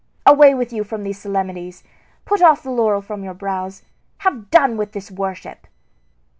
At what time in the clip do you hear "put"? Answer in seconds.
2.25-2.41